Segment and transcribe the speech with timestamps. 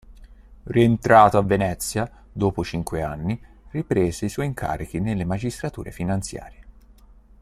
[0.63, 6.63] Rientrato a Venezia dopo cinque anni, riprese i suoi incarichi nelle magistrature finanziarie.